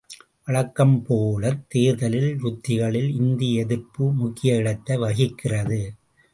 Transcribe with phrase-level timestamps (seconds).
[0.45, 5.81] வழக்கம் போலத் தேர்தல் யுத்திகளில் இந்தி எதிர்ப்பு முக்கிய இடத்தை வகிக்கிறது.